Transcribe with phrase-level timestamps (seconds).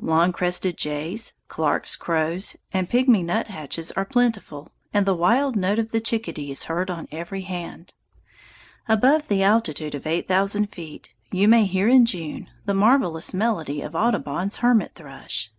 [0.00, 5.90] Long crested jays, Clarke's crows, and pigmy nuthatches are plentiful, and the wild note of
[5.90, 7.92] the chickadee is heard on every hand.
[8.88, 13.82] Above the altitude of eight thousand feet you may hear, in June, the marvelous melody
[13.82, 15.52] of Audubon's hermit thrush.